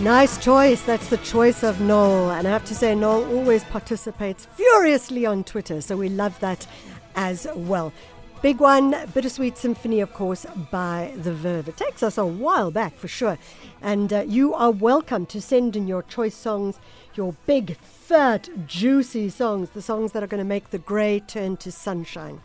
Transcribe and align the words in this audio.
Nice 0.00 0.42
choice. 0.42 0.80
That's 0.80 1.10
the 1.10 1.18
choice 1.18 1.62
of 1.62 1.82
Noel. 1.82 2.30
And 2.30 2.48
I 2.48 2.50
have 2.50 2.64
to 2.64 2.74
say, 2.74 2.94
Noel 2.94 3.36
always 3.36 3.64
participates 3.64 4.46
furiously 4.46 5.26
on 5.26 5.44
Twitter, 5.44 5.82
so 5.82 5.94
we 5.94 6.08
love 6.08 6.40
that 6.40 6.66
as 7.16 7.46
well. 7.54 7.92
Big 8.40 8.60
one, 8.60 8.92
Bittersweet 9.12 9.58
Symphony, 9.58 10.00
of 10.00 10.14
course, 10.14 10.46
by 10.70 11.12
The 11.18 11.34
Verve. 11.34 11.68
It 11.68 11.76
takes 11.76 12.02
us 12.02 12.16
a 12.16 12.24
while 12.24 12.70
back 12.70 12.96
for 12.96 13.08
sure. 13.08 13.36
And 13.82 14.10
uh, 14.10 14.24
you 14.26 14.54
are 14.54 14.70
welcome 14.70 15.26
to 15.26 15.40
send 15.42 15.76
in 15.76 15.86
your 15.86 16.02
choice 16.02 16.34
songs, 16.34 16.80
your 17.14 17.34
big, 17.44 17.76
fat, 17.76 18.48
juicy 18.66 19.28
songs, 19.28 19.68
the 19.70 19.82
songs 19.82 20.12
that 20.12 20.22
are 20.22 20.26
going 20.26 20.42
to 20.42 20.48
make 20.48 20.70
the 20.70 20.78
grey 20.78 21.20
turn 21.20 21.58
to 21.58 21.70
sunshine. 21.70 22.40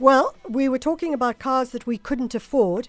Well, 0.00 0.34
we 0.48 0.68
were 0.68 0.80
talking 0.80 1.14
about 1.14 1.38
cars 1.38 1.70
that 1.70 1.86
we 1.86 1.98
couldn't 1.98 2.34
afford. 2.34 2.88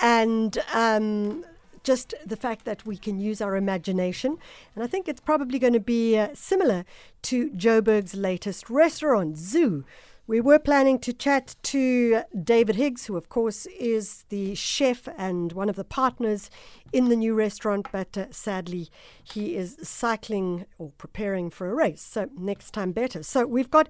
And 0.00 0.56
um, 0.72 1.44
just 1.88 2.12
the 2.26 2.36
fact 2.36 2.66
that 2.66 2.84
we 2.84 2.98
can 2.98 3.18
use 3.18 3.40
our 3.40 3.56
imagination. 3.56 4.36
And 4.74 4.84
I 4.84 4.86
think 4.86 5.08
it's 5.08 5.22
probably 5.22 5.58
going 5.58 5.72
to 5.72 5.80
be 5.80 6.18
uh, 6.18 6.28
similar 6.34 6.84
to 7.22 7.48
Joburg's 7.52 8.14
latest 8.14 8.68
restaurant, 8.68 9.36
Zioux. 9.36 9.84
We 10.26 10.42
were 10.42 10.58
planning 10.58 10.98
to 10.98 11.14
chat 11.14 11.56
to 11.62 12.24
David 12.44 12.76
Higgs, 12.76 13.06
who, 13.06 13.16
of 13.16 13.30
course, 13.30 13.64
is 13.80 14.26
the 14.28 14.54
chef 14.54 15.08
and 15.16 15.52
one 15.52 15.70
of 15.70 15.76
the 15.76 15.90
partners 16.00 16.50
in 16.92 17.08
the 17.08 17.16
new 17.16 17.32
restaurant, 17.32 17.88
but 17.90 18.18
uh, 18.18 18.26
sadly, 18.30 18.90
he 19.24 19.56
is 19.56 19.78
cycling 19.82 20.66
or 20.76 20.92
preparing 20.98 21.48
for 21.48 21.70
a 21.70 21.74
race. 21.74 22.02
So, 22.02 22.28
next 22.36 22.72
time 22.72 22.92
better. 22.92 23.22
So, 23.22 23.46
we've 23.46 23.70
got 23.70 23.88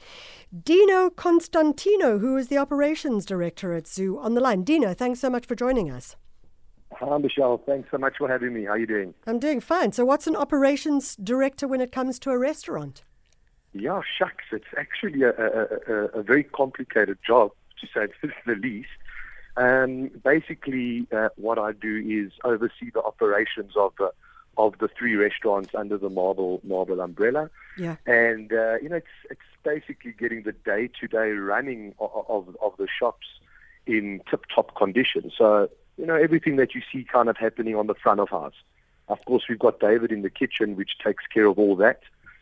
Dino 0.63 1.11
Constantinou, 1.11 2.21
who 2.21 2.37
is 2.37 2.47
the 2.47 2.59
operations 2.59 3.27
director 3.27 3.73
at 3.73 3.89
Zioux, 3.89 4.23
on 4.23 4.35
the 4.35 4.41
line. 4.41 4.63
Dino, 4.63 4.95
thanks 4.95 5.19
so 5.19 5.29
much 5.29 5.47
for 5.47 5.57
joining 5.57 5.91
us. 5.91 6.15
Hi, 6.93 7.19
Michelle. 7.19 7.59
Thanks 7.59 7.91
so 7.91 7.99
much 7.99 8.17
for 8.19 8.29
having 8.29 8.55
me. 8.55 8.65
How 8.65 8.73
are 8.73 8.79
you 8.79 8.87
doing? 8.87 9.15
I'm 9.27 9.39
doing 9.39 9.61
fine. 9.61 9.93
So, 9.93 10.05
what's 10.05 10.27
an 10.27 10.37
operations 10.37 11.17
director 11.17 11.69
when 11.69 11.81
it 11.81 11.93
comes 11.93 12.19
to 12.21 12.31
a 12.31 12.39
restaurant? 12.39 13.03
Yeah, 13.73 14.01
shucks. 14.19 14.45
It's 14.51 14.65
actually 14.77 15.23
a, 15.23 15.31
a, 15.31 15.93
a, 15.93 16.05
a 16.21 16.23
very 16.23 16.45
complicated 16.45 17.19
job, 17.27 17.53
to 17.81 17.87
say 17.87 18.13
the 18.47 18.55
least. 18.55 18.89
Um, 19.57 20.11
basically, 20.25 21.07
uh, 21.13 21.29
what 21.37 21.59
I 21.59 21.73
do 21.73 21.97
is 21.97 22.33
oversee 22.45 22.91
the 22.93 23.03
operations 23.03 23.73
of 23.77 23.93
the 23.99 24.13
of 24.57 24.75
the 24.81 24.89
three 24.89 25.15
restaurants 25.15 25.71
under 25.75 25.97
the 25.99 26.11
Marble 26.11 26.61
Marble 26.65 27.01
umbrella. 27.01 27.51
Yeah. 27.77 27.97
And 28.07 28.53
uh, 28.53 28.77
you 28.83 28.89
know, 28.89 28.97
it's 28.97 29.07
it's 29.31 29.41
basically 29.63 30.13
getting 30.13 30.43
the 30.43 30.53
day 30.53 30.89
to 31.01 31.07
day 31.07 31.31
running 31.31 31.95
of, 31.99 32.25
of 32.29 32.57
of 32.63 32.73
the 32.79 32.89
shops 32.89 33.27
in 33.87 34.21
tip 34.31 34.45
top 34.55 34.75
condition. 34.77 35.31
So 35.37 35.69
you 35.99 36.07
know, 36.07 36.15
everything 36.15 36.57
that 36.57 36.75
you 36.75 36.83
see 36.93 37.05
kind 37.05 37.29
of 37.29 37.37
happening 37.37 37.75
on 37.75 37.87
the 37.89 37.95
front 37.95 38.21
of 38.21 38.29
house. 38.29 38.55
Of 39.09 39.25
course, 39.25 39.45
we've 39.49 39.59
got 39.59 39.81
David 39.81 40.13
in 40.13 40.23
the 40.23 40.31
kitchen, 40.31 40.77
which 40.77 40.99
takes 41.05 41.25
care 41.27 41.47
of 41.47 41.59
all 41.59 41.77
that. 41.77 42.01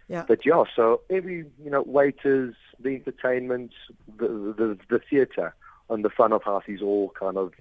Yeah. 0.09 0.25
But 0.29 0.45
yeah, 0.45 0.65
so 0.75 1.01
every, 1.11 1.45
you 1.63 1.71
know, 1.71 1.83
waiters, 1.83 2.55
the 2.79 2.91
entertainment, 2.91 3.73
the, 4.19 4.29
the, 4.29 4.79
the 4.89 5.01
theatre 5.11 5.55
on 5.91 6.03
the 6.03 6.11
front 6.11 6.33
of 6.33 6.43
house 6.43 6.65
is 6.69 6.83
all 6.83 7.13
kind 7.19 7.37
of 7.37 7.53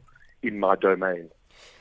in 0.44 0.60
my 0.60 0.76
domain. 0.76 1.30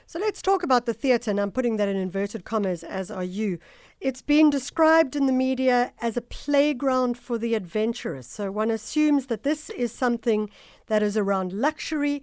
So 0.06 0.18
let's 0.18 0.42
talk 0.42 0.62
about 0.62 0.84
the 0.84 0.92
theatre, 0.92 1.30
and 1.30 1.40
I'm 1.40 1.50
putting 1.50 1.76
that 1.78 1.88
in 1.88 1.96
inverted 1.96 2.44
commas, 2.44 2.84
as 2.84 3.10
are 3.10 3.24
you. 3.24 3.58
It's 4.00 4.20
been 4.20 4.50
described 4.50 5.16
in 5.16 5.24
the 5.26 5.32
media 5.32 5.92
as 6.00 6.16
a 6.16 6.20
playground 6.20 7.16
for 7.16 7.38
the 7.38 7.54
adventurous. 7.54 8.26
So 8.26 8.50
one 8.52 8.70
assumes 8.70 9.26
that 9.26 9.44
this 9.44 9.70
is 9.70 9.92
something 9.92 10.50
that 10.86 11.02
is 11.02 11.16
around 11.16 11.54
luxury, 11.54 12.22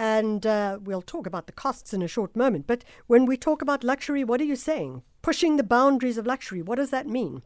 and 0.00 0.46
uh, 0.46 0.78
we'll 0.82 1.02
talk 1.02 1.26
about 1.26 1.44
the 1.44 1.52
costs 1.52 1.92
in 1.92 2.00
a 2.00 2.08
short 2.08 2.34
moment. 2.34 2.66
But 2.66 2.84
when 3.06 3.26
we 3.26 3.36
talk 3.36 3.60
about 3.60 3.84
luxury, 3.84 4.24
what 4.24 4.40
are 4.40 4.44
you 4.44 4.56
saying? 4.56 5.02
Pushing 5.20 5.58
the 5.58 5.62
boundaries 5.62 6.16
of 6.16 6.26
luxury. 6.26 6.62
What 6.62 6.76
does 6.76 6.88
that 6.88 7.06
mean? 7.06 7.42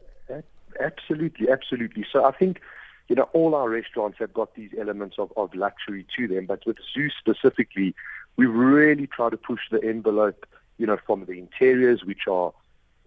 Absolutely, 0.79 1.49
absolutely. 1.51 2.05
So 2.09 2.23
I 2.23 2.31
think, 2.31 2.61
you 3.09 3.15
know, 3.17 3.27
all 3.33 3.55
our 3.55 3.69
restaurants 3.69 4.19
have 4.19 4.33
got 4.33 4.55
these 4.55 4.69
elements 4.79 5.17
of, 5.19 5.33
of 5.35 5.53
luxury 5.53 6.07
to 6.15 6.29
them, 6.29 6.45
but 6.45 6.65
with 6.65 6.77
Zioux 6.95 7.09
specifically, 7.19 7.93
we 8.37 8.45
really 8.45 9.07
try 9.07 9.29
to 9.29 9.37
push 9.37 9.61
the 9.69 9.83
envelope, 9.83 10.45
you 10.77 10.87
know, 10.87 10.97
from 11.05 11.25
the 11.25 11.33
interiors, 11.33 12.05
which 12.05 12.25
are, 12.25 12.53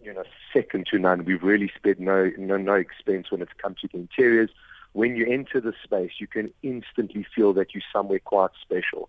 you 0.02 0.12
know, 0.12 0.24
second 0.52 0.88
to 0.90 0.98
none. 0.98 1.24
We've 1.24 1.42
really 1.42 1.72
spent 1.74 2.00
no, 2.00 2.30
no, 2.36 2.58
no 2.58 2.74
expense 2.74 3.30
when 3.30 3.40
it's 3.40 3.52
come 3.56 3.76
to 3.80 3.88
the 3.90 3.96
interiors. 3.96 4.50
When 4.92 5.16
you 5.16 5.26
enter 5.26 5.58
the 5.58 5.72
space, 5.82 6.12
you 6.18 6.26
can 6.26 6.52
instantly 6.62 7.26
feel 7.34 7.54
that 7.54 7.72
you're 7.72 7.82
somewhere 7.90 8.18
quite 8.18 8.50
special. 8.60 9.08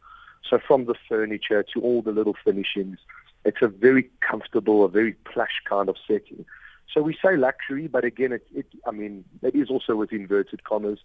So 0.49 0.59
from 0.65 0.85
the 0.85 0.95
furniture 1.07 1.63
to 1.73 1.81
all 1.81 2.01
the 2.01 2.11
little 2.11 2.35
finishings, 2.43 2.97
it's 3.45 3.61
a 3.61 3.67
very 3.67 4.09
comfortable, 4.19 4.83
a 4.83 4.89
very 4.89 5.13
plush 5.13 5.61
kind 5.67 5.89
of 5.89 5.95
setting. 6.07 6.45
So 6.93 7.01
we 7.01 7.15
say 7.23 7.37
luxury, 7.37 7.87
but 7.87 8.03
again, 8.03 8.31
it, 8.31 8.47
it 8.53 8.65
I 8.87 8.91
mean, 8.91 9.23
it 9.43 9.55
is 9.55 9.69
also 9.69 9.95
with 9.95 10.11
inverted 10.11 10.63
commas, 10.63 10.99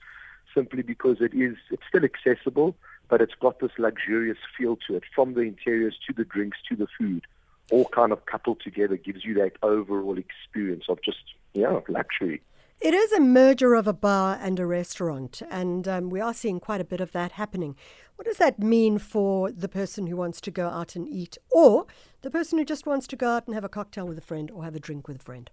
simply 0.54 0.82
because 0.82 1.18
it 1.20 1.34
is, 1.34 1.56
it's 1.70 1.82
still 1.88 2.04
accessible, 2.04 2.74
but 3.08 3.20
it's 3.20 3.34
got 3.34 3.60
this 3.60 3.72
luxurious 3.78 4.38
feel 4.56 4.78
to 4.88 4.96
it, 4.96 5.02
from 5.14 5.34
the 5.34 5.42
interiors 5.42 5.98
to 6.06 6.14
the 6.14 6.24
drinks 6.24 6.58
to 6.68 6.76
the 6.76 6.86
food, 6.98 7.26
all 7.70 7.84
kind 7.86 8.12
of 8.12 8.24
coupled 8.26 8.60
together 8.60 8.96
gives 8.96 9.24
you 9.24 9.34
that 9.34 9.52
overall 9.62 10.16
experience 10.18 10.84
of 10.88 11.02
just, 11.02 11.34
yeah, 11.52 11.80
luxury. 11.88 12.40
It 12.84 12.92
is 12.92 13.12
a 13.12 13.20
merger 13.20 13.72
of 13.72 13.86
a 13.86 13.94
bar 13.94 14.38
and 14.42 14.60
a 14.60 14.66
restaurant, 14.66 15.40
and 15.50 15.88
um, 15.88 16.10
we 16.10 16.20
are 16.20 16.34
seeing 16.34 16.60
quite 16.60 16.82
a 16.82 16.84
bit 16.84 17.00
of 17.00 17.12
that 17.12 17.32
happening. 17.32 17.76
What 18.16 18.26
does 18.26 18.36
that 18.36 18.58
mean 18.58 18.98
for 18.98 19.50
the 19.50 19.70
person 19.70 20.06
who 20.06 20.18
wants 20.18 20.38
to 20.42 20.50
go 20.50 20.68
out 20.68 20.94
and 20.94 21.08
eat, 21.08 21.38
or 21.50 21.86
the 22.20 22.30
person 22.30 22.58
who 22.58 22.64
just 22.66 22.84
wants 22.84 23.06
to 23.06 23.16
go 23.16 23.36
out 23.36 23.46
and 23.46 23.54
have 23.54 23.64
a 23.64 23.70
cocktail 23.70 24.06
with 24.06 24.18
a 24.18 24.20
friend 24.20 24.50
or 24.50 24.64
have 24.64 24.74
a 24.74 24.80
drink 24.80 25.08
with 25.08 25.16
a 25.16 25.24
friend? 25.24 25.50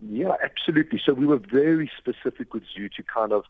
Yeah, 0.00 0.36
absolutely. 0.42 1.02
So 1.04 1.12
we 1.12 1.26
were 1.26 1.36
very 1.36 1.90
specific 1.98 2.54
with 2.54 2.62
Zioux 2.74 2.90
to 2.92 3.02
kind 3.02 3.34
of 3.34 3.44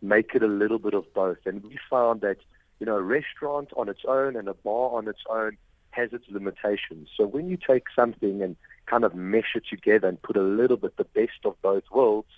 make 0.00 0.36
it 0.36 0.44
a 0.44 0.46
little 0.46 0.78
bit 0.78 0.94
of 0.94 1.12
both, 1.14 1.38
and 1.44 1.60
we 1.64 1.76
found 1.90 2.20
that 2.20 2.36
you 2.78 2.86
know 2.86 2.98
a 2.98 3.02
restaurant 3.02 3.70
on 3.76 3.88
its 3.88 4.02
own 4.06 4.36
and 4.36 4.46
a 4.46 4.54
bar 4.54 4.96
on 4.96 5.08
its 5.08 5.22
own 5.28 5.56
has 5.90 6.12
its 6.12 6.26
limitations. 6.30 7.08
So 7.16 7.26
when 7.26 7.48
you 7.48 7.56
take 7.56 7.86
something 7.96 8.42
and 8.42 8.54
kind 8.88 9.04
of 9.04 9.14
mesh 9.14 9.54
it 9.54 9.64
together 9.68 10.08
and 10.08 10.20
put 10.22 10.36
a 10.36 10.42
little 10.42 10.76
bit 10.76 10.96
the 10.96 11.04
best 11.04 11.44
of 11.44 11.60
both 11.62 11.84
worlds, 11.92 12.28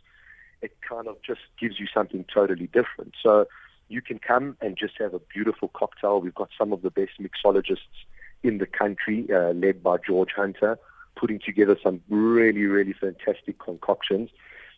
it 0.62 0.72
kind 0.86 1.06
of 1.06 1.16
just 1.22 1.40
gives 1.58 1.78
you 1.78 1.86
something 1.92 2.24
totally 2.32 2.66
different. 2.66 3.14
So 3.22 3.46
you 3.88 4.02
can 4.02 4.18
come 4.18 4.56
and 4.60 4.76
just 4.76 4.94
have 4.98 5.14
a 5.14 5.18
beautiful 5.18 5.68
cocktail. 5.68 6.20
We've 6.20 6.34
got 6.34 6.50
some 6.56 6.72
of 6.72 6.82
the 6.82 6.90
best 6.90 7.12
mixologists 7.20 8.04
in 8.42 8.58
the 8.58 8.66
country, 8.66 9.26
uh, 9.32 9.52
led 9.52 9.82
by 9.82 9.96
George 10.06 10.30
Hunter, 10.34 10.78
putting 11.16 11.40
together 11.44 11.76
some 11.82 12.00
really, 12.08 12.64
really 12.64 12.92
fantastic 12.92 13.58
concoctions. 13.58 14.30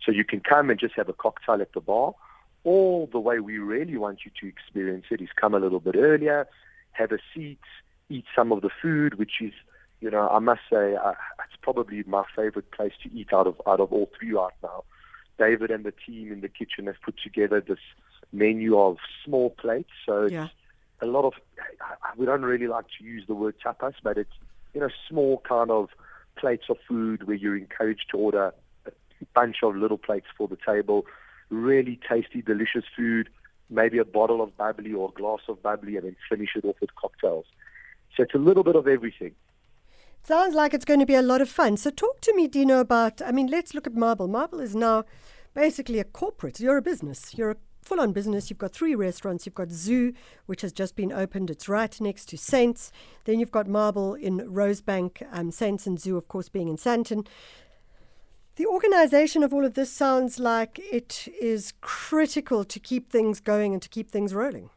So 0.04 0.10
you 0.10 0.24
can 0.24 0.40
come 0.40 0.70
and 0.70 0.80
just 0.80 0.94
have 0.94 1.08
a 1.08 1.12
cocktail 1.12 1.60
at 1.60 1.72
the 1.72 1.80
bar. 1.80 2.14
All 2.64 3.08
the 3.10 3.20
way 3.20 3.40
we 3.40 3.58
really 3.58 3.96
want 3.96 4.20
you 4.24 4.30
to 4.40 4.48
experience 4.48 5.06
it 5.10 5.20
is 5.20 5.28
come 5.34 5.54
a 5.54 5.58
little 5.58 5.80
bit 5.80 5.96
earlier, 5.96 6.46
have 6.92 7.12
a 7.12 7.18
seat, 7.34 7.58
eat 8.08 8.24
some 8.34 8.52
of 8.52 8.62
the 8.62 8.70
food, 8.80 9.14
which 9.14 9.40
is 9.40 9.52
you 10.02 10.10
know, 10.10 10.28
I 10.28 10.40
must 10.40 10.62
say 10.68 10.96
uh, 10.96 11.12
it's 11.52 11.60
probably 11.62 12.02
my 12.06 12.24
favorite 12.34 12.70
place 12.70 12.92
to 13.02 13.12
eat 13.12 13.32
out 13.32 13.46
of 13.46 13.60
out 13.66 13.80
of 13.80 13.92
all 13.92 14.10
three 14.18 14.32
right 14.32 14.52
now. 14.62 14.84
David 15.38 15.70
and 15.70 15.84
the 15.84 15.92
team 15.92 16.32
in 16.32 16.40
the 16.40 16.48
kitchen 16.48 16.86
have 16.86 17.00
put 17.04 17.16
together 17.22 17.60
this 17.60 17.78
menu 18.32 18.78
of 18.78 18.98
small 19.24 19.50
plates. 19.50 19.90
So 20.06 20.24
it's 20.24 20.32
Yeah. 20.32 20.48
a 21.00 21.06
lot 21.06 21.24
of 21.24 21.34
we 22.16 22.26
don't 22.26 22.42
really 22.42 22.68
like 22.68 22.86
to 22.98 23.04
use 23.04 23.26
the 23.26 23.34
word 23.34 23.56
tapas, 23.60 23.94
but 24.02 24.16
it's 24.16 24.32
you 24.74 24.80
know 24.80 24.88
small 25.08 25.38
kind 25.46 25.70
of 25.70 25.90
plates 26.36 26.64
of 26.70 26.78
food 26.88 27.24
where 27.26 27.36
you're 27.36 27.56
encouraged 27.56 28.08
to 28.10 28.16
order 28.16 28.54
a 28.86 28.92
bunch 29.34 29.56
of 29.62 29.76
little 29.76 29.98
plates 29.98 30.28
for 30.36 30.48
the 30.48 30.58
table. 30.64 31.06
Really 31.50 32.00
tasty, 32.08 32.40
delicious 32.40 32.84
food. 32.96 33.28
Maybe 33.69 33.98
a 33.98 34.04
bottle 34.04 34.40
of 34.40 34.56
bubbly 34.56 34.92
or 34.94 35.10
a 35.10 35.12
glass 35.12 35.40
of 35.48 35.62
bubbly, 35.62 35.96
and 35.96 36.06
then 36.06 36.16
finish 36.28 36.56
it 36.56 36.64
off 36.64 36.76
with 36.80 36.94
cocktails. 36.94 37.46
So 38.16 38.22
it's 38.22 38.34
a 38.34 38.38
little 38.38 38.64
bit 38.64 38.76
of 38.76 38.86
everything. 38.86 39.34
Sounds 40.24 40.54
like 40.54 40.72
it's 40.72 40.84
going 40.84 41.00
to 41.00 41.06
be 41.06 41.14
a 41.16 41.22
lot 41.22 41.40
of 41.40 41.48
fun. 41.48 41.76
So, 41.76 41.90
talk 41.90 42.20
to 42.20 42.34
me, 42.34 42.46
Dino, 42.46 42.78
about. 42.78 43.20
I 43.20 43.32
mean, 43.32 43.48
let's 43.48 43.74
look 43.74 43.86
at 43.86 43.94
Marble. 43.94 44.28
Marble 44.28 44.60
is 44.60 44.76
now 44.76 45.04
basically 45.52 45.98
a 45.98 46.04
corporate. 46.04 46.60
You're 46.60 46.76
a 46.76 46.82
business. 46.82 47.34
You're 47.36 47.50
a 47.50 47.56
full 47.82 48.00
on 48.00 48.12
business. 48.12 48.48
You've 48.48 48.58
got 48.58 48.72
three 48.72 48.94
restaurants. 48.94 49.44
You've 49.44 49.56
got 49.56 49.69
Zioux, 49.69 50.14
which 50.46 50.62
has 50.62 50.72
just 50.72 50.94
been 50.94 51.12
opened. 51.12 51.50
It's 51.50 51.69
right 51.69 52.00
next 52.00 52.28
to 52.28 52.38
Saints. 52.38 52.92
Then 53.24 53.40
you've 53.40 53.50
got 53.50 53.66
Marble 53.66 54.14
in 54.14 54.38
Rosebank, 54.38 55.26
um, 55.32 55.50
Saints 55.50 55.86
and 55.86 55.98
Zioux, 55.98 56.16
of 56.16 56.28
course, 56.28 56.48
being 56.48 56.68
in 56.68 56.76
Sandton. 56.76 57.26
The 58.56 58.66
organization 58.66 59.42
of 59.42 59.52
all 59.52 59.64
of 59.64 59.75
this 59.75 59.90
sounds 59.90 60.38
like 60.38 60.78
it 60.92 61.26
is 61.40 61.72
critical 61.80 62.64
to 62.64 62.78
keep 62.78 63.10
things 63.10 63.40
going 63.40 63.72
and 63.72 63.82
to 63.82 63.88
keep 63.88 64.10
things 64.10 64.34
rolling. 64.34 64.70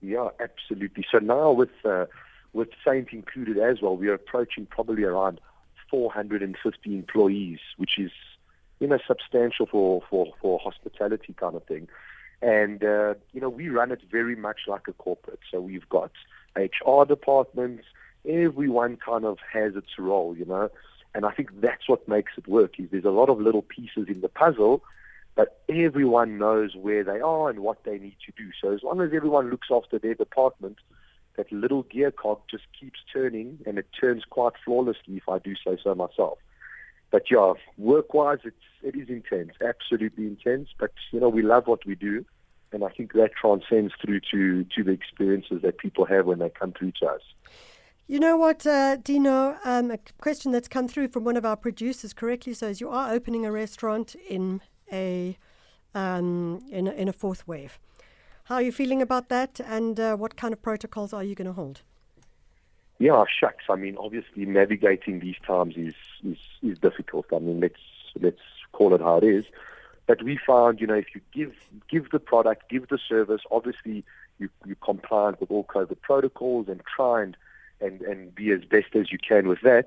Yeah, 0.00 0.28
absolutely. 0.40 1.06
So 1.10 1.18
now 1.18 1.52
with 1.52 1.70
uh, 1.84 2.06
with 2.52 2.68
Saint 2.86 3.08
included 3.12 3.58
as 3.58 3.80
well, 3.80 3.96
we 3.96 4.08
are 4.08 4.14
approaching 4.14 4.66
probably 4.66 5.04
around 5.04 5.40
450 5.90 6.94
employees, 6.94 7.58
which 7.76 7.98
is 7.98 8.10
you 8.80 8.88
know 8.88 8.98
substantial 9.06 9.66
for 9.66 10.02
for 10.08 10.32
for 10.40 10.58
hospitality 10.58 11.34
kind 11.34 11.54
of 11.54 11.64
thing. 11.64 11.88
And 12.40 12.82
uh, 12.82 13.14
you 13.32 13.40
know 13.40 13.48
we 13.48 13.68
run 13.68 13.92
it 13.92 14.00
very 14.10 14.36
much 14.36 14.60
like 14.66 14.88
a 14.88 14.92
corporate. 14.92 15.40
So 15.50 15.60
we've 15.60 15.88
got 15.88 16.10
HR 16.56 17.04
departments, 17.04 17.84
everyone 18.28 18.96
kind 18.96 19.24
of 19.24 19.38
has 19.52 19.76
its 19.76 19.98
role, 19.98 20.36
you 20.36 20.44
know. 20.44 20.70
And 21.14 21.26
I 21.26 21.30
think 21.32 21.60
that's 21.60 21.88
what 21.88 22.08
makes 22.08 22.32
it 22.36 22.48
work. 22.48 22.78
Is 22.78 22.88
there's 22.90 23.04
a 23.04 23.10
lot 23.10 23.28
of 23.28 23.40
little 23.40 23.62
pieces 23.62 24.06
in 24.08 24.22
the 24.22 24.28
puzzle, 24.28 24.82
but 25.34 25.60
everyone 25.68 26.38
knows 26.38 26.74
where 26.74 27.04
they 27.04 27.20
are 27.20 27.50
and 27.50 27.60
what 27.60 27.84
they 27.84 27.98
need 27.98 28.16
to 28.26 28.32
do. 28.36 28.50
So 28.60 28.72
as 28.72 28.82
long 28.82 29.00
as 29.00 29.10
everyone 29.14 29.50
looks 29.50 29.68
after 29.70 29.98
their 29.98 30.14
department, 30.14 30.78
that 31.36 31.50
little 31.50 31.82
gear 31.84 32.10
cog 32.10 32.40
just 32.50 32.64
keeps 32.78 33.00
turning, 33.12 33.58
and 33.66 33.78
it 33.78 33.86
turns 33.98 34.24
quite 34.28 34.52
flawlessly, 34.64 35.16
if 35.16 35.28
I 35.28 35.38
do 35.38 35.54
say 35.54 35.78
so 35.82 35.94
myself. 35.94 36.38
But 37.10 37.30
yeah, 37.30 37.52
work-wise, 37.76 38.38
it's 38.44 38.56
it 38.82 38.96
is 38.96 39.08
intense, 39.08 39.52
absolutely 39.62 40.24
intense. 40.24 40.70
But 40.78 40.92
you 41.12 41.20
know, 41.20 41.28
we 41.28 41.42
love 41.42 41.66
what 41.66 41.84
we 41.86 41.94
do, 41.94 42.24
and 42.72 42.84
I 42.84 42.88
think 42.88 43.12
that 43.12 43.32
transcends 43.38 43.92
through 44.02 44.20
to 44.32 44.64
to 44.64 44.84
the 44.84 44.92
experiences 44.92 45.62
that 45.62 45.78
people 45.78 46.04
have 46.06 46.26
when 46.26 46.38
they 46.38 46.48
come 46.48 46.72
through 46.72 46.92
to 47.00 47.06
us. 47.06 47.22
You 48.08 48.18
know 48.18 48.36
what, 48.36 48.66
uh, 48.66 48.96
Dino? 48.96 49.56
Um, 49.64 49.90
a 49.90 49.98
question 50.18 50.52
that's 50.52 50.68
come 50.68 50.88
through 50.88 51.08
from 51.08 51.24
one 51.24 51.36
of 51.36 51.44
our 51.44 51.56
producers 51.56 52.12
correctly 52.12 52.52
says 52.52 52.80
you 52.80 52.90
are 52.90 53.12
opening 53.12 53.46
a 53.46 53.52
restaurant 53.52 54.16
in 54.28 54.60
a 54.92 55.38
um, 55.94 56.60
in 56.70 56.88
a, 56.88 56.92
in 56.92 57.08
a 57.08 57.12
fourth 57.12 57.46
wave. 57.46 57.78
How 58.44 58.56
are 58.56 58.62
you 58.62 58.72
feeling 58.72 59.00
about 59.00 59.28
that, 59.28 59.60
and 59.64 59.98
uh, 60.00 60.16
what 60.16 60.36
kind 60.36 60.52
of 60.52 60.60
protocols 60.60 61.12
are 61.12 61.22
you 61.22 61.34
going 61.34 61.46
to 61.46 61.52
hold? 61.52 61.82
Yeah, 62.98 63.24
shucks. 63.40 63.64
I 63.68 63.76
mean, 63.76 63.96
obviously, 63.96 64.46
navigating 64.46 65.20
these 65.20 65.36
times 65.46 65.76
is, 65.76 65.94
is 66.24 66.38
is 66.62 66.78
difficult. 66.78 67.26
I 67.32 67.38
mean, 67.38 67.60
let's 67.60 67.80
let's 68.20 68.40
call 68.72 68.94
it 68.94 69.00
how 69.00 69.18
it 69.18 69.24
is. 69.24 69.44
But 70.06 70.22
we 70.22 70.38
found, 70.44 70.80
you 70.80 70.86
know, 70.86 70.94
if 70.94 71.14
you 71.14 71.20
give 71.32 71.54
give 71.88 72.10
the 72.10 72.18
product, 72.18 72.68
give 72.68 72.88
the 72.88 72.98
service, 72.98 73.42
obviously 73.50 74.04
you 74.38 74.48
you 74.66 74.76
compliant 74.76 75.40
with 75.40 75.50
all 75.50 75.64
COVID 75.64 76.00
protocols 76.00 76.68
and 76.68 76.82
try 76.84 77.22
and 77.22 77.36
and, 77.80 78.00
and 78.02 78.34
be 78.34 78.50
as 78.50 78.64
best 78.64 78.94
as 78.94 79.10
you 79.12 79.18
can 79.18 79.48
with 79.48 79.60
that. 79.62 79.86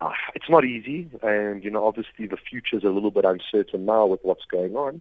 Uh, 0.00 0.12
it's 0.34 0.48
not 0.48 0.64
easy, 0.64 1.08
and 1.22 1.62
you 1.62 1.70
know, 1.70 1.86
obviously 1.86 2.26
the 2.26 2.36
future 2.36 2.76
is 2.76 2.84
a 2.84 2.88
little 2.88 3.10
bit 3.10 3.24
uncertain 3.24 3.84
now 3.84 4.06
with 4.06 4.20
what's 4.22 4.44
going 4.46 4.74
on. 4.74 5.00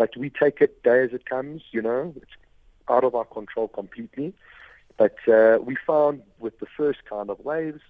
But 0.00 0.16
we 0.16 0.30
take 0.30 0.62
it 0.62 0.82
day 0.82 1.04
as 1.04 1.12
it 1.12 1.26
comes. 1.26 1.60
You 1.72 1.82
know, 1.82 2.14
it's 2.16 2.32
out 2.88 3.04
of 3.04 3.14
our 3.14 3.26
control 3.26 3.68
completely. 3.68 4.32
But 4.96 5.18
uh, 5.28 5.58
we 5.62 5.76
found 5.86 6.22
with 6.38 6.58
the 6.58 6.64
first 6.74 7.04
kind 7.04 7.28
of 7.28 7.38
waves, 7.40 7.82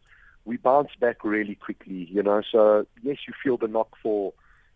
we 0.45 0.57
bounce 0.57 0.91
back 0.99 1.23
really 1.23 1.55
quickly. 1.55 2.09
You 2.11 2.25
know, 2.25 2.43
so 2.51 2.85
yes, 3.01 3.19
you 3.29 3.35
feel 3.41 3.59
the 3.59 3.69
knock 3.69 3.97
for 4.03 4.33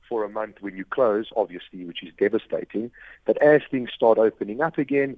for 0.08 0.22
a 0.22 0.28
month 0.28 0.58
when 0.60 0.76
you 0.76 0.84
close, 0.84 1.26
obviously, 1.36 1.84
which 1.84 2.04
is 2.04 2.12
devastating. 2.16 2.92
But 3.24 3.42
as 3.42 3.62
things 3.68 3.90
start 3.92 4.16
opening 4.16 4.60
up 4.60 4.78
again, 4.78 5.16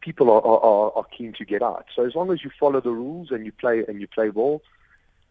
people 0.00 0.32
are, 0.32 0.44
are, 0.44 0.92
are 0.96 1.06
keen 1.16 1.32
to 1.34 1.44
get 1.44 1.62
out. 1.62 1.86
So 1.94 2.04
as 2.04 2.16
long 2.16 2.32
as 2.32 2.42
you 2.42 2.50
follow 2.58 2.80
the 2.80 2.90
rules 2.90 3.30
and 3.30 3.46
you 3.46 3.52
play 3.52 3.84
and 3.86 4.00
you 4.00 4.08
play 4.08 4.30
ball, 4.30 4.62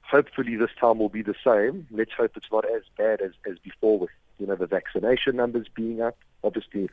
hopefully 0.04 0.56
this 0.56 0.70
time 0.80 1.00
will 1.00 1.10
be 1.10 1.24
the 1.24 1.36
same. 1.44 1.88
Let's 1.92 2.14
hope 2.14 2.38
it's 2.38 2.52
not 2.54 2.64
as 2.64 2.84
bad 2.98 3.20
as, 3.20 3.32
as 3.46 3.58
before 3.60 4.00
with 4.00 4.12
you 4.40 4.48
know 4.48 4.56
the 4.56 4.68
vaccination 4.68 5.36
numbers 5.36 5.68
being 5.74 6.02
up. 6.02 6.18
Obviously, 6.44 6.90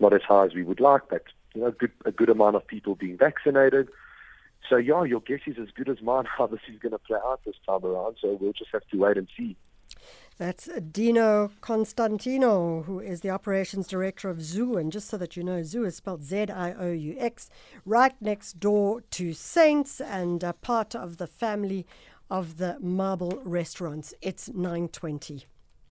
not 0.00 0.12
as 0.12 0.22
high 0.22 0.46
as 0.46 0.54
we 0.54 0.62
would 0.62 0.80
like, 0.80 1.02
but 1.08 1.24
you 1.54 1.60
know 1.60 1.70
good, 1.70 1.92
a 2.04 2.12
good 2.12 2.28
amount 2.28 2.56
of 2.56 2.66
people 2.66 2.94
being 2.94 3.16
vaccinated. 3.16 3.88
So 4.68 4.76
yeah, 4.76 5.02
your 5.04 5.20
guess 5.20 5.40
is 5.46 5.58
as 5.58 5.70
good 5.70 5.88
as 5.88 6.00
mine 6.02 6.24
how 6.38 6.46
this 6.46 6.60
is 6.72 6.78
going 6.78 6.92
to 6.92 6.98
play 6.98 7.18
out 7.24 7.40
this 7.44 7.56
time 7.66 7.84
around. 7.84 8.16
So 8.20 8.38
we'll 8.40 8.52
just 8.52 8.70
have 8.72 8.86
to 8.90 8.98
wait 8.98 9.16
and 9.16 9.28
see. 9.36 9.56
That's 10.38 10.68
Dino 10.90 11.50
Constantinou, 11.60 12.86
who 12.86 13.00
is 13.00 13.20
the 13.20 13.30
operations 13.30 13.86
director 13.86 14.30
of 14.30 14.38
Zioux. 14.38 14.80
And 14.80 14.90
just 14.90 15.08
so 15.08 15.16
that 15.18 15.36
you 15.36 15.44
know, 15.44 15.60
Zioux 15.60 15.86
is 15.86 15.96
spelled 15.96 16.22
Z 16.22 16.48
I 16.50 16.72
O 16.72 16.90
U 16.90 17.14
X, 17.18 17.50
right 17.84 18.14
next 18.20 18.58
door 18.58 19.02
to 19.12 19.34
Saints 19.34 20.00
and 20.00 20.42
part 20.62 20.94
of 20.94 21.18
the 21.18 21.26
family 21.26 21.86
of 22.30 22.56
the 22.56 22.78
Marble 22.80 23.42
restaurants. 23.44 24.14
It's 24.22 24.48
920. 24.48 25.44